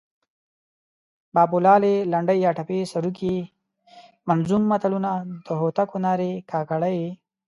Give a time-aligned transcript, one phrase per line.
[1.35, 3.35] بابولالې، لنډۍ یا ټپې، سروکي،
[4.27, 5.11] منظوم متلونه،
[5.45, 6.99] د هوتکو نارې، کاکړۍ